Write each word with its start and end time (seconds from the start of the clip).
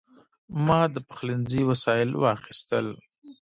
ما 0.65 0.81
د 0.93 0.95
پخلنځي 1.07 1.61
وسایل 1.69 2.09
واخیستل. 2.23 2.87